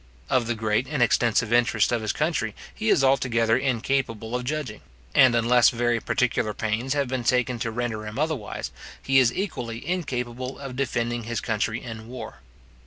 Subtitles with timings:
[0.31, 4.81] Of the great and extensive interests of his country he is altogether incapable of judging;
[5.13, 8.71] and unless very particular pains have been taken to render him otherwise,
[9.03, 12.39] he is equally incapable of defending his country in war.